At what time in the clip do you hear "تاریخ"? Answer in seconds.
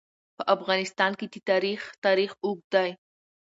1.49-1.81, 2.05-2.31